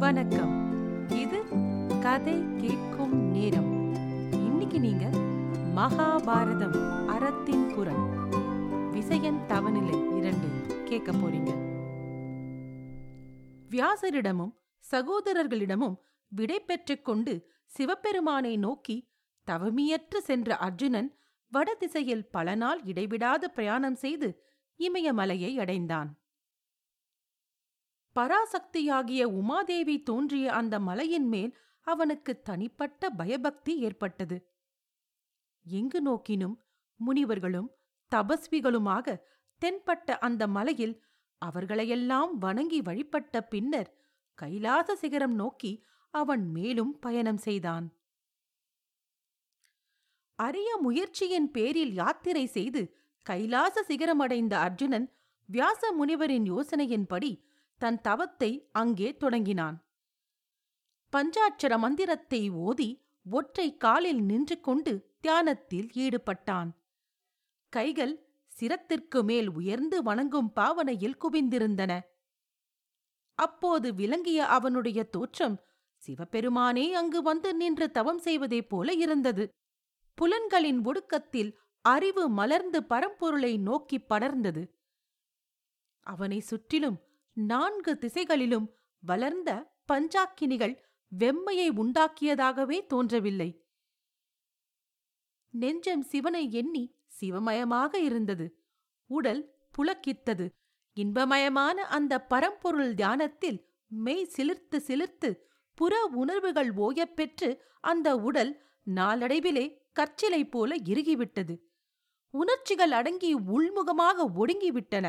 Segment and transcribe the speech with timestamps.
[0.00, 1.08] வணக்கம்.
[1.10, 1.42] இது
[2.00, 3.94] கதை கேட்கும் நேரம்.
[4.32, 5.04] இன்னைக்கு நீங்க
[5.76, 8.28] மகாபாரதம் அறத்தின் குரல்.
[8.92, 10.48] விசயன் தவநிலை இரண்டு
[10.84, 11.50] கேட்க போறீங்க.
[13.70, 14.54] வியாசரிடமும்
[14.90, 15.96] சகோதரர்களிடமும்
[16.28, 19.08] விடை பெற்றுக் கொண்டு சிவபெருமானை நோக்கி
[19.50, 21.16] தவமியற்று சென்ற அர்ஜுனன்
[21.48, 24.42] வடதிசையில் பல நாள் இடைவிடாத பிரயாணம் செய்து
[24.78, 26.18] இமயமலையை அடைந்தான்.
[28.16, 31.52] பராசக்தியாகிய உமாதேவி தோன்றிய அந்த மலையின் மேல்
[31.86, 34.36] அவனுக்கு தனிப்பட்ட பயபக்தி ஏற்பட்டது.
[35.66, 36.56] எங்கு நோக்கினும்
[37.00, 37.68] முனிவர்களும்
[38.12, 39.16] தபஸ்விகளுமாக
[39.62, 40.94] தென்பட்ட அந்த மலையில்
[41.42, 43.90] அவர்களையெல்லாம் வணங்கி வழிபட்ட பின்னர்
[44.34, 45.72] கைலாச சிகரம் நோக்கி
[46.14, 47.86] அவன் மேலும் பயணம் செய்தான்.
[50.38, 52.82] அரிய முயற்சியின் பேரில் யாத்திரை செய்து
[53.26, 55.06] கைலாச சிகரமடைந்த அர்ஜுனன்
[55.48, 57.30] வியாச முனிவரின் யோசனையின்படி
[57.80, 59.76] தன் தவத்தை அங்கே தொடங்கினான்.
[61.12, 62.90] பஞ்சாட்சர மந்திரத்தை ஓதி
[63.26, 66.70] ஒற்றை காலில் நின்று கொண்டு தியானத்தில் ஈடுபட்டான்.
[67.72, 68.14] கைகள்
[68.52, 71.92] சிரத்திற்கு மேல் உயர்ந்து வணங்கும் பாவனையில் குவிந்திருந்தன.
[73.38, 75.56] அப்போது விளங்கிய அவனுடைய தோற்றம்
[76.02, 79.44] சிவபெருமானே அங்கு வந்து நின்று தவம் செய்வதைப் போல இருந்தது.
[80.18, 81.50] புலன்களின் ஒடுக்கத்தில்
[81.84, 84.62] அறிவு மலர்ந்து பரம்பொருளை நோக்கி படர்ந்தது.
[86.06, 86.98] அவனை சுற்றிலும்
[87.32, 89.50] நான்கு திசைகளிலும் வளர்ந்த
[89.92, 90.74] பஞ்சாக்கினிகள்
[91.18, 93.64] வெம்மையை உண்டாக்கியதாகவே தோன்றவில்லை.
[95.50, 98.62] நெஞ்சம் சிவனை எண்ணி சிவமயமாக இருந்தது.
[99.06, 100.48] உடல் புலக்கித்தது.
[100.96, 105.34] இன்பமயமான அந்த பரம்பொருள் தியானத்தில் மெய் சிலிர்த்து சிலிர்த்து
[105.74, 108.62] புற உணர்வுகள் ஓயப்பெற்று அந்த உடல்
[108.94, 111.54] நாளடைவிலே கற்சிலை போல இறுகிவிட்டது.
[112.30, 115.06] உணர்ச்சிகள் அடங்கி உள்முகமாக ஒடுங்கிவிட்டன.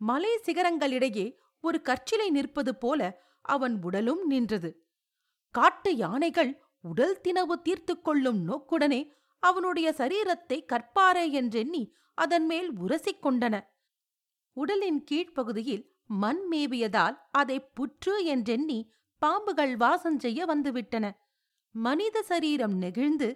[0.00, 1.26] மலை சிகரங்களிடையே
[1.60, 3.00] ஒரு கற்சிலை நிற்பது போல
[3.40, 4.70] அவன் உடலும் நின்றது.
[5.54, 9.00] காட்டு யானைகள் உடல் தினவு தீர்த்து கொள்ளும் நோக்குடனே
[9.42, 11.82] அவனுடைய சரீரத்தை கற்பாரே என்றெண்ணி
[12.14, 13.56] அதன் மேல் உரசிக் கொண்டன.
[14.56, 18.78] உடலின் கீழ்ப்பகுதியில் மண் மேவியதால் அதை புற்று என்றெண்ணி
[19.22, 21.06] பாம்புகள் வாசம் செய்ய வந்துவிட்டன.
[21.74, 23.28] மனித சரீரம் நெகிழ்ந்து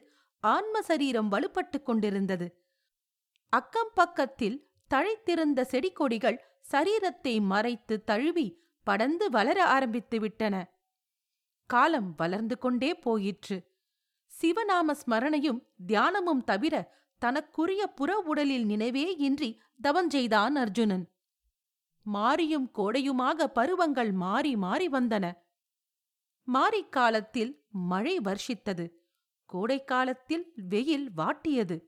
[0.44, 2.46] ஆன்ம சரீரம் வலுப்பட்டுக் கொண்டிருந்தது.
[3.52, 4.56] அக்கம் பக்கத்தில்
[4.94, 6.38] தழைத்திருந்த செடிகொடிகள்
[6.72, 10.70] சரீரத்தை மறைத்து தழுவி படந்து வளர ஆரம்பித்து விட்டன
[11.66, 13.56] காலம் வளர்ந்து கொண்டே போயிற்று.
[14.40, 16.74] சிவநாம ஸ்மரணையும் தியானமும் தவிர
[17.18, 21.04] தனக்குரிய புற உடலில் நினைவே இன்றி தவஞ்செய்தான் அர்ஜுனன்.
[22.06, 25.32] மாரியும் கோடையுமாக பருவங்கள் மாறி மாறி வந்தன.
[26.48, 28.86] மாரிக்காலத்தில் மழை வர்ஷித்தது.
[29.44, 31.78] கோடைக்காலத்தில் வெயில் வாட்டியது.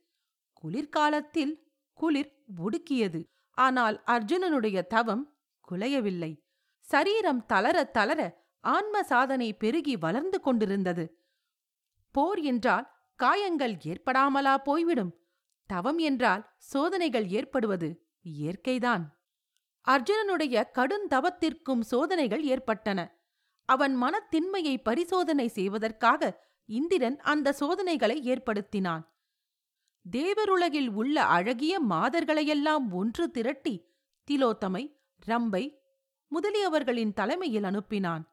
[0.52, 1.63] குளிர்காலத்தில்
[1.98, 2.30] குளிர்
[2.64, 3.20] ஒடுக்கியது
[3.58, 5.24] ஆனால் அர்ஜுனனுடைய தவம்
[5.68, 6.32] குலையவில்லை.
[6.88, 8.20] சரீரம் தளர தளர
[8.64, 11.04] ஆன்ம சாதனை பெருகி வளர்ந்து கொண்டிருந்தது.
[12.14, 12.86] போர் என்றால்
[13.18, 15.12] காயங்கள் ஏற்படாமலா போய்விடும்.
[15.70, 17.88] தவம் என்றால் சோதனைகள் ஏற்படுவது
[18.24, 19.04] இயற்கைதான்.
[19.86, 23.00] அர்ஜுனனுடைய கடுந்தவத்திற்கும் சோதனைகள் ஏற்பட்டன.
[23.68, 26.22] அவன் மனத்தின்மையை பரிசோதனை செய்வதற்காக
[26.68, 29.02] இந்திரன் அந்த சோதனைகளை ஏற்படுத்தினான்.
[30.06, 33.74] தேவருலகில் உள்ள அழகிய மாதர்களையெல்லாம் ஒன்று திரட்டி
[34.28, 34.84] திலோத்தமை
[35.26, 35.64] ரம்பை
[36.32, 38.24] முதலியவர்களின் தலைமையில் அனுப்பினான்.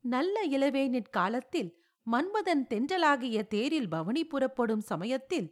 [0.00, 1.70] நல்ல இளவேனிற் காலத்தில்
[2.06, 5.48] மன்மதன் தென்றலாகிய தேரில் பவனி புறப்படும் சமயத்தில்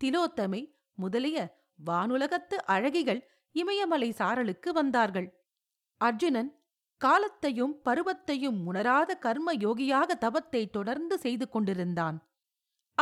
[0.00, 0.62] திலோத்தமை
[0.94, 1.38] முதலிய
[1.86, 3.20] வானுலகத்து அழகிகள்
[3.52, 5.28] இமயமலை சாரலுக்கு வந்தார்கள்.
[6.00, 6.50] அர்ஜுனன்
[7.00, 12.18] காலத்தையும் பருவத்தையும் உணராத கர்ம யோகியாக தவத்தை தொடர்ந்து செய்து கொண்டிருந்தான்.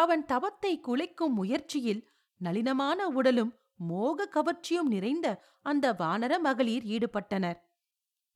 [0.02, 2.02] அவன் தவத்தை குலைக்கும் முயற்சியில்
[2.40, 5.26] நளினமான உடலும் மோக கவர்ச்சியும் நிறைந்த
[5.62, 7.58] அந்த வானர மகளிர் ஈடுபட்டனர்.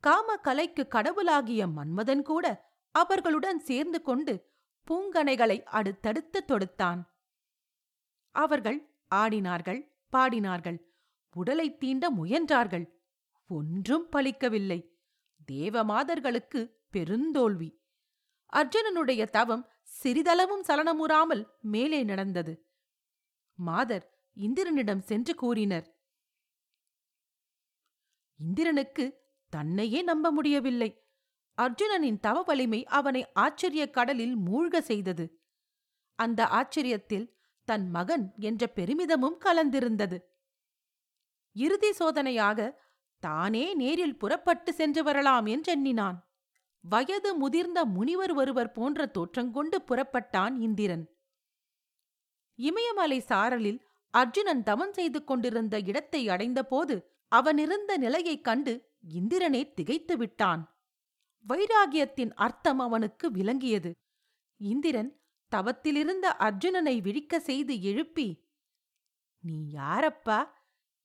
[0.05, 2.47] காம கலைக்கு கடவுளாகிய மன்மதன் கூட
[2.95, 4.35] அவர்களுடன் சேர்ந்து கொண்டு
[4.87, 7.01] பூங்கனைகளை அடுத்தடுத்து தொடுத்தான்.
[8.35, 8.79] அவர்கள்
[9.15, 9.81] ஆடினார்கள்
[10.13, 10.79] பாடினார்கள்
[11.35, 12.87] உடலை தீண்ட முயன்றார்கள்.
[13.49, 14.81] ஒன்றும் பலிக்கவில்லை.
[15.53, 16.61] தேவமாதர்களுக்கு
[16.93, 17.71] பெருந்தோல்வி.
[18.53, 22.55] அர்ஜுனனுடைய தவம் சிறிதளவும் சலனமுறாமல் மேலே நடந்தது.
[23.59, 25.87] மாதர் இந்திரனிடம் சென்று கூறினர்
[28.41, 29.05] இந்திரனுக்கு
[29.53, 30.91] தன்னையே நம்ப முடியவில்லை.
[31.59, 35.27] அர்ஜுனனின் தவ வலிமை அவனை ஆச்சரிய கடலில் மூழ்க செய்தது.
[36.19, 37.27] அந்த ஆச்சரியத்தில்
[37.69, 40.19] தன் மகன் என்ற பெருமிதமும் கலந்திருந்தது.
[41.57, 42.59] இறுதி சோதனையாக
[43.23, 46.19] தானே நேரில் புறப்பட்டு சென்று வரலாம் என்றெண்ணினான்.
[46.89, 51.15] வயது முதிர்ந்த முனிவர் ஒருவர் போன்ற தோற்றங்கொண்டு புறப்பட்டான் இந்திரன்.
[52.55, 60.79] இமயமலை சாரலில் அர்ஜுனன் தவம் செய்து கொண்டிருந்த இடத்தை அடைந்தபோது அவனிருந்த நிலையைக் கண்டு இந்திரனே திகைத்து விட்டான்.
[61.49, 63.91] வைராகியத்தின் அர்த்தம் அவனுக்கு விளங்கியது.
[64.57, 65.21] இந்திரன்
[65.53, 68.43] தவத்திலிருந்த அர்ஜுனனை விழிக்க செய்து எழுப்பி
[69.41, 70.49] நீ யாரப்பா?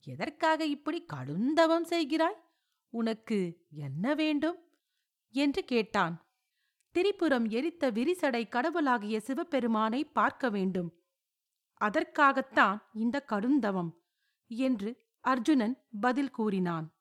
[0.03, 2.39] எதற்காக இப்படி கடுந்தவம் செய்கிறாய்?
[2.89, 4.68] உனக்கு என்ன வேண்டும்?
[5.29, 6.25] என்று கேட்டான்.
[6.91, 11.03] திரிபுரம் எரித்த விரிசடை கடவுளாகிய சிவபெருமானை பார்க்க வேண்டும்.
[11.73, 14.01] அதற்காகத்தான் இந்த கருந்தவம்
[14.47, 16.97] என்று அர்ஜுனன் பதில் கூறினான்.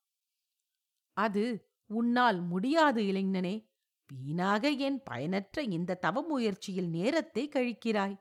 [1.12, 3.66] அது உன்னால் முடியாது இளைஞனே.
[4.06, 8.20] வீணாக என் பயனற்ற இந்த தவ முயற்சியில் நேரத்தை கழிக்கிறாய்.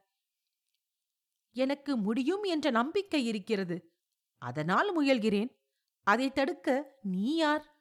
[1.52, 3.94] எனக்கு முடியும் என்ற நம்பிக்கை இருக்கிறது.
[4.38, 5.56] அதனால் முயல்கிறேன்.
[6.04, 7.77] அதை தடுக்க நீ யார்?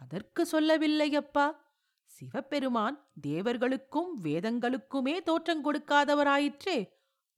[0.00, 1.56] அதற்கு சொல்லவில்லையப்பா.
[2.04, 6.88] சிவபெருமான் தேவர்களுக்கும் வேதங்களுக்குமே தோற்றம் கொடுக்காதவராயிற்றே.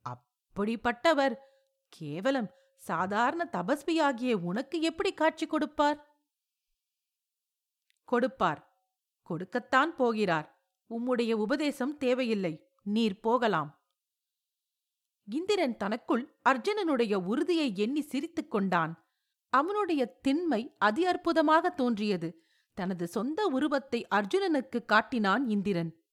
[0.09, 1.37] அப்படிப்பட்டவர்.
[1.89, 2.51] கேவலம்.
[2.77, 6.21] சாதாரண தபஸ்வியாகிய உனக்கு எப்படி காட்சி கொடுப்பார்?
[8.05, 8.85] கொடுப்பார்.
[9.23, 10.67] கொடுக்கத்தான் போகிறார்.
[10.91, 12.71] உம்முடைய உபதேசம் தேவையில்லை.
[12.83, 13.81] நீர் போகலாம்.
[15.25, 19.07] இந்திரன் தனக்குள் அர்ஜுனனுடைய உறுதியை எண்ணி சிரித்துக் கொண்டான்.
[19.49, 22.42] அவனுடைய திண்மை அதி அற்புதமாக தோன்றியது.
[22.75, 26.05] தனது சொந்த உருவத்தை அர்ஜுனனுக்கு காட்டினான் இந்திரன்.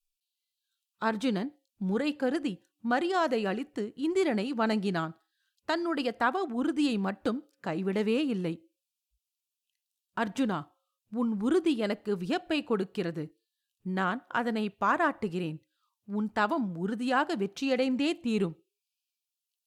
[0.97, 5.23] அர்ஜுனன் முறை கருதி மரியாதை அளித்து இந்திரனை வணங்கினான்.
[5.63, 8.71] தன்னுடைய தவ உறுதியை மட்டும் கைவிடவே இல்லை.
[10.19, 10.71] அர்ஜுனா
[11.11, 13.39] உன் உறுதி எனக்கு வியப்பை கொடுக்கிறது.
[13.81, 15.67] நான் அதனை பாராட்டுகிறேன்.
[16.03, 18.65] உன் தவம் உறுதியாக வெற்றியடைந்தே தீரும்.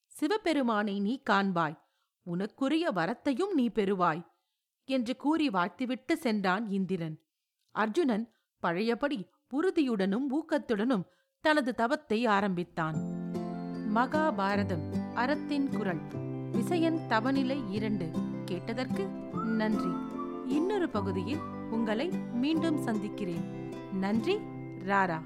[0.07, 1.81] சிவபெருமானை நீ காண்பாய்.
[2.27, 4.32] உனக்குரிய வரத்தையும் நீ பெறுவாய்.
[4.85, 7.23] என்று கூறி வாழ்த்துவிட்டு சென்றான் இந்திரன்.
[7.71, 11.05] அர்ஜுனன் பழையபடி உறுதியுடனும் ஊக்கத்துடனும்
[11.41, 12.95] தனது தவத்தை ஆரம்பித்தான்.
[13.95, 16.01] மகாபாரதம் அறத்தின் குரல்
[16.53, 18.11] விசயன் தவநிலை இரண்டு
[18.45, 19.91] கேட்டதற்கு நன்றி.
[20.47, 21.41] இன்னொரு பகுதியில்
[21.71, 23.71] உங்களை மீண்டும் சந்திக்கிறேன்.
[23.93, 24.37] நன்றி
[24.87, 25.23] ராரா.